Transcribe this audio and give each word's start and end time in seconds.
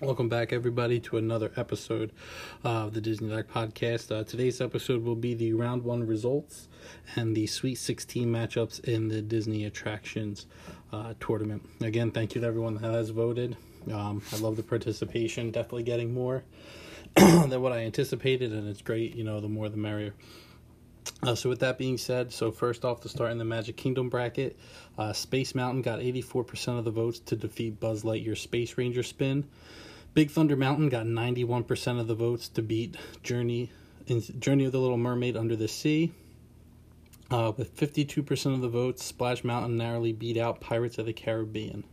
Welcome 0.00 0.28
back, 0.28 0.52
everybody, 0.52 0.98
to 0.98 1.18
another 1.18 1.52
episode 1.56 2.10
of 2.64 2.94
the 2.94 3.00
Disney 3.00 3.28
Doc 3.28 3.46
Podcast. 3.46 4.10
Uh, 4.10 4.24
today's 4.24 4.60
episode 4.60 5.04
will 5.04 5.14
be 5.14 5.34
the 5.34 5.52
round 5.52 5.84
one 5.84 6.04
results 6.04 6.66
and 7.14 7.36
the 7.36 7.46
Sweet 7.46 7.76
16 7.76 8.26
matchups 8.26 8.82
in 8.82 9.06
the 9.06 9.22
Disney 9.22 9.64
Attractions 9.64 10.46
uh, 10.92 11.14
tournament. 11.20 11.64
Again, 11.80 12.10
thank 12.10 12.34
you 12.34 12.40
to 12.40 12.46
everyone 12.46 12.74
that 12.74 12.92
has 12.92 13.10
voted. 13.10 13.56
Um, 13.92 14.20
I 14.32 14.38
love 14.38 14.56
the 14.56 14.64
participation, 14.64 15.52
definitely 15.52 15.84
getting 15.84 16.12
more 16.12 16.42
than 17.14 17.62
what 17.62 17.72
I 17.72 17.84
anticipated, 17.84 18.52
and 18.52 18.68
it's 18.68 18.82
great. 18.82 19.14
You 19.14 19.22
know, 19.22 19.38
the 19.38 19.48
more 19.48 19.68
the 19.68 19.76
merrier. 19.76 20.12
Uh, 21.22 21.34
so 21.34 21.48
with 21.48 21.60
that 21.60 21.78
being 21.78 21.96
said, 21.98 22.32
so 22.32 22.50
first 22.50 22.84
off 22.84 23.00
to 23.00 23.08
start 23.08 23.32
in 23.32 23.38
the 23.38 23.44
Magic 23.44 23.76
Kingdom 23.76 24.08
bracket, 24.08 24.58
uh, 24.98 25.12
Space 25.12 25.54
Mountain 25.54 25.82
got 25.82 26.00
84% 26.00 26.78
of 26.78 26.84
the 26.84 26.90
votes 26.90 27.18
to 27.20 27.36
defeat 27.36 27.80
Buzz 27.80 28.02
Lightyear 28.02 28.36
Space 28.36 28.76
Ranger 28.76 29.02
spin. 29.02 29.44
Big 30.12 30.30
Thunder 30.30 30.56
Mountain 30.56 30.90
got 30.90 31.06
91% 31.06 32.00
of 32.00 32.06
the 32.06 32.14
votes 32.14 32.48
to 32.48 32.62
beat 32.62 32.96
Journey 33.22 33.70
Journey 34.38 34.66
of 34.66 34.72
the 34.72 34.78
Little 34.78 34.98
Mermaid 34.98 35.34
Under 35.34 35.56
the 35.56 35.66
Sea. 35.66 36.12
Uh, 37.30 37.52
with 37.56 37.74
52% 37.74 38.54
of 38.54 38.60
the 38.60 38.68
votes, 38.68 39.02
Splash 39.02 39.42
Mountain 39.42 39.78
narrowly 39.78 40.12
beat 40.12 40.36
out 40.36 40.60
Pirates 40.60 40.98
of 40.98 41.06
the 41.06 41.14
Caribbean. 41.14 41.84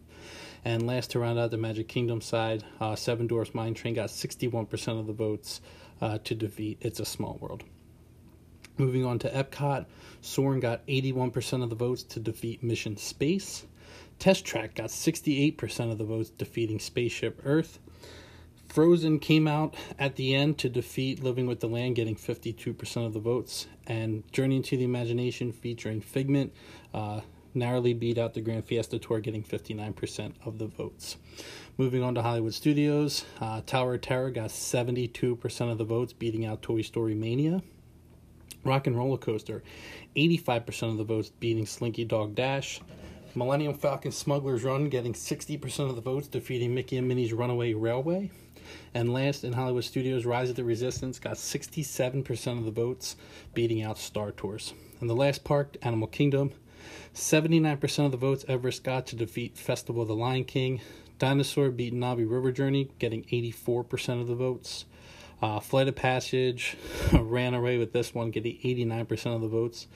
And 0.66 0.86
last 0.86 1.12
to 1.12 1.20
round 1.20 1.40
out 1.40 1.52
the 1.52 1.58
Magic 1.58 1.88
Kingdom 1.88 2.22
side, 2.22 2.64
uh, 2.80 2.96
Seven 2.96 3.28
Dwarfs 3.28 3.56
Mine 3.56 3.74
Train 3.74 3.94
got 3.94 4.10
61% 4.10 5.00
of 5.00 5.08
the 5.08 5.14
votes 5.14 5.62
uh, 6.02 6.18
to 6.26 6.36
defeat 6.36 6.78
It's 6.82 7.00
a 7.00 7.06
Small 7.06 7.38
World. 7.40 7.64
Moving 8.78 9.06
on 9.06 9.20
to 9.20 9.30
Epcot, 9.30 9.86
Soarin' 10.22 10.60
got 10.60 10.86
81% 10.88 11.64
of 11.64 11.70
the 11.70 11.76
votes 11.76 12.04
to 12.04 12.20
defeat 12.20 12.64
Mission 12.64 12.98
Space. 12.98 13.66
Test 14.20 14.46
Track 14.46 14.76
got 14.76 14.90
68% 14.90 15.92
of 15.92 15.98
the 15.98 16.04
votes, 16.04 16.30
defeating 16.30 16.80
Spaceship 16.80 17.42
Earth. 17.44 17.80
Frozen 18.70 19.20
came 19.20 19.48
out 19.48 19.76
at 20.00 20.16
the 20.16 20.34
end 20.34 20.58
to 20.60 20.70
defeat 20.70 21.22
Living 21.22 21.46
with 21.46 21.60
the 21.60 21.68
Land, 21.68 21.96
getting 21.96 22.16
52% 22.16 23.06
of 23.06 23.14
the 23.14 23.20
votes. 23.20 23.68
And 23.86 24.24
Journey 24.32 24.58
into 24.58 24.78
the 24.78 24.86
Imagination, 24.86 25.52
featuring 25.52 26.00
Figment, 26.00 26.54
uh, 26.94 27.22
narrowly 27.54 27.94
beat 27.94 28.18
out 28.18 28.34
the 28.34 28.42
Grand 28.42 28.66
Fiesta 28.66 28.98
Tour, 28.98 29.20
getting 29.20 29.44
59% 29.44 30.34
of 30.46 30.58
the 30.58 30.68
votes. 30.68 31.18
Moving 31.78 32.04
on 32.04 32.16
to 32.16 32.22
Hollywood 32.22 32.54
Studios, 32.54 33.26
uh, 33.42 33.62
Tower 33.66 33.96
of 33.96 34.02
Terror 34.02 34.30
got 34.30 34.52
72% 34.52 35.72
of 35.72 35.78
the 35.78 35.84
votes, 35.84 36.14
beating 36.14 36.46
out 36.46 36.62
Toy 36.62 36.82
Story 36.82 37.16
Mania. 37.16 37.62
Rock 38.64 38.88
and 38.88 38.98
Roller 38.98 39.18
Coaster, 39.18 39.64
85% 40.16 40.92
of 40.92 40.98
the 40.98 41.04
votes, 41.04 41.30
beating 41.40 41.66
Slinky 41.66 42.06
Dog 42.06 42.36
Dash. 42.36 42.80
Millennium 43.34 43.74
Falcon 43.74 44.12
Smuggler's 44.12 44.64
Run 44.64 44.90
getting 44.90 45.14
60% 45.14 45.90
of 45.90 45.96
the 45.96 46.02
votes, 46.02 46.28
defeating 46.28 46.76
Mickey 46.76 46.98
and 46.98 47.08
Minnie's 47.08 47.34
Runaway 47.34 47.74
Railway. 47.74 48.30
And 48.94 49.14
last 49.14 49.44
in 49.44 49.54
Hollywood 49.54 49.86
Studios, 49.86 50.26
Rise 50.26 50.50
of 50.50 50.56
the 50.56 50.64
Resistance 50.64 51.18
got 51.18 51.36
67% 51.36 52.58
of 52.58 52.66
the 52.66 52.72
votes, 52.72 53.16
beating 53.54 53.82
out 53.82 53.98
Star 53.98 54.32
Tours. 54.32 54.74
And 55.00 55.10
the 55.10 55.16
last 55.16 55.44
park, 55.44 55.78
Animal 55.82 56.08
Kingdom, 56.08 56.52
79% 57.14 58.06
of 58.06 58.12
the 58.12 58.18
votes 58.18 58.46
Everest 58.48 58.84
got 58.84 59.08
to 59.08 59.16
defeat 59.16 59.58
Festival 59.58 60.02
of 60.02 60.08
the 60.08 60.16
Lion 60.16 60.44
King. 60.44 60.82
Dinosaur 61.20 61.70
beat 61.70 61.94
Na'vi 61.94 62.30
River 62.30 62.52
Journey, 62.52 62.90
getting 63.00 63.24
84% 63.24 64.22
of 64.22 64.28
the 64.28 64.36
votes. 64.36 64.86
Uh, 65.42 65.60
Flight 65.60 65.88
of 65.88 65.96
Passage 65.96 66.78
ran 67.14 67.56
away 67.56 67.80
with 67.80 67.94
this 67.94 68.14
one, 68.14 68.30
getting 68.30 68.58
89% 68.58 69.36
of 69.36 69.42
the 69.42 69.48
votes, 69.48 69.88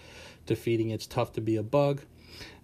defeating 0.48 0.90
It's 0.90 1.06
Tough 1.06 1.34
to 1.34 1.42
Be 1.42 1.56
a 1.56 1.64
Bug. 1.64 2.02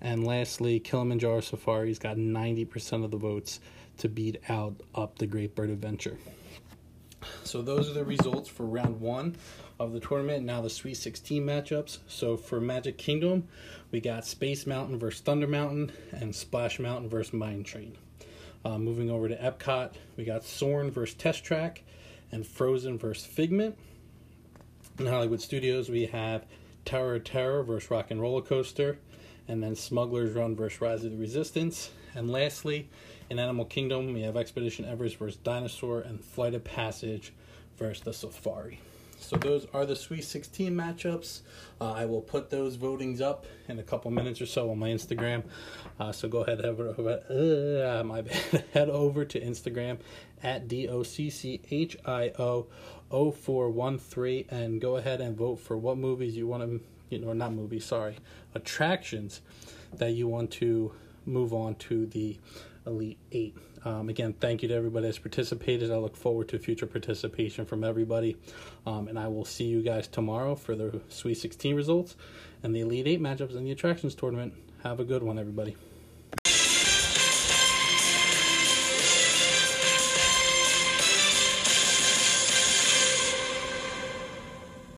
And 0.02 0.26
lastly, 0.26 0.80
Kilimanjaro 0.80 1.42
Safari's 1.42 2.00
got 2.00 2.18
90% 2.18 3.04
of 3.04 3.12
the 3.12 3.18
votes 3.18 3.60
to 4.00 4.10
beat 4.10 4.42
out 4.50 4.82
Up 4.96 5.20
the 5.20 5.28
Great 5.28 5.54
Bird 5.54 5.70
Adventure. 5.70 6.18
So 7.44 7.62
those 7.62 7.88
are 7.88 7.94
the 7.94 8.04
results 8.04 8.50
for 8.50 8.66
round 8.66 9.00
one 9.00 9.36
of 9.80 9.94
the 9.94 10.00
tournament. 10.00 10.44
Now 10.44 10.62
the 10.62 10.70
Sweet 10.70 10.96
16 10.96 11.46
matchups. 11.46 12.00
So 12.08 12.36
for 12.36 12.60
Magic 12.60 12.98
Kingdom, 12.98 13.48
we 13.92 14.00
got 14.00 14.26
Space 14.26 14.66
Mountain 14.66 14.98
versus 14.98 15.22
Thunder 15.22 15.48
Mountain 15.48 15.92
and 16.12 16.36
Splash 16.36 16.80
Mountain 16.80 17.10
versus 17.10 17.34
Mine 17.34 17.64
Train. 17.64 17.96
Uh, 18.66 18.80
moving 18.80 19.12
over 19.12 19.28
to 19.28 19.36
Epcot, 19.36 19.94
we 20.18 20.24
got 20.24 20.44
Soarin' 20.44 20.92
versus 20.92 21.16
Test 21.16 21.44
Track 21.44 21.84
and 22.32 22.46
Frozen 22.46 22.98
versus 22.98 23.26
Figment. 23.26 23.78
In 25.00 25.08
Hollywood 25.08 25.42
Studios, 25.42 25.90
we 25.90 26.06
have 26.08 26.46
Tower 26.86 27.16
of 27.16 27.24
Terror 27.24 27.64
versus 27.64 27.90
Rock 27.90 28.12
and 28.12 28.22
Roller 28.22 28.42
Coaster, 28.42 28.98
and 29.48 29.62
then 29.62 29.76
Smuggler's 29.76 30.34
Run 30.34 30.56
versus 30.56 30.82
Rise 30.82 31.04
of 31.04 31.12
the 31.12 31.18
Resistance. 31.18 31.92
And 32.16 32.30
lastly, 32.30 32.90
in 33.30 33.40
Animal 33.40 33.66
Kingdom, 33.66 34.14
we 34.14 34.22
have 34.22 34.36
Expedition 34.36 34.86
Everest 34.86 35.18
versus 35.18 35.38
Dinosaur 35.38 36.02
and 36.02 36.24
Flight 36.24 36.54
of 36.54 36.64
Passage 36.64 37.34
versus 37.78 38.04
the 38.04 38.14
Safari. 38.14 38.80
So 39.22 39.38
those 39.38 39.68
are 39.74 39.86
the 39.86 39.96
Sweet 39.96 40.24
16 40.24 40.74
matchups. 40.74 41.42
Uh, 41.80 41.94
I 41.94 42.06
will 42.06 42.22
put 42.22 42.50
those 42.50 42.76
votings 42.76 43.22
up 43.22 43.46
in 43.68 43.78
a 43.78 43.84
couple 43.84 44.10
minutes 44.10 44.42
or 44.42 44.48
so 44.48 44.72
on 44.72 44.80
my 44.80 44.90
Instagram. 44.90 45.44
Uh, 46.00 46.12
so 46.12 46.28
go 46.28 46.40
ahead, 46.40 46.58
head 46.58 46.66
over, 46.80 47.22
uh, 47.30 48.04
my 48.04 48.22
bad, 48.22 48.66
head 48.74 48.90
over 48.90 49.24
to 49.24 49.40
Instagram 49.40 50.00
at 50.44 50.68
d 50.68 50.88
o 50.88 51.04
c 51.04 51.30
c 51.30 51.62
h 51.70 51.96
i 52.06 52.32
o 52.40 52.68
0413 53.12 54.46
and 54.50 54.82
go 54.82 54.98
ahead 54.98 55.22
and 55.22 55.38
vote 55.38 55.58
for 55.60 55.78
what 55.78 55.98
movies 55.98 56.36
you 56.36 56.48
want 56.48 56.64
to, 56.64 56.82
you 57.10 57.20
know, 57.20 57.32
not 57.32 57.54
movies, 57.54 57.86
sorry, 57.86 58.18
attractions 58.56 59.42
that 59.94 60.12
you 60.12 60.28
want 60.28 60.50
to 60.52 60.94
move 61.26 61.54
on 61.54 61.76
to 61.76 62.06
the 62.06 62.38
Elite 62.86 63.20
Eight. 63.32 63.56
Um, 63.84 64.10
again, 64.10 64.34
thank 64.34 64.62
you 64.62 64.68
to 64.70 64.76
everybody 64.76 65.08
that's 65.08 65.20
participated. 65.20 65.92
I 65.92 65.98
look 65.98 66.16
forward 66.16 66.50
to 66.50 66.60
future 66.60 66.86
participation 66.86 67.66
from 67.66 67.84
everybody. 67.84 68.38
Um, 68.86 69.08
and 69.08 69.18
I 69.18 69.28
will 69.28 69.46
see 69.46 69.66
you 69.66 69.82
guys 69.82 70.08
tomorrow 70.08 70.56
for 70.56 70.76
the 70.76 71.02
Sweet 71.10 71.36
16 71.36 71.76
results 71.76 72.16
and 72.64 72.76
the 72.76 72.82
Elite 72.82 73.08
Eight 73.08 73.22
matchups 73.22 73.56
in 73.56 73.64
the 73.64 73.72
Attractions 73.72 74.16
Tournament. 74.16 74.54
Have 74.84 75.00
a 75.00 75.04
good 75.04 75.24
one, 75.24 75.40
everybody. 75.40 75.76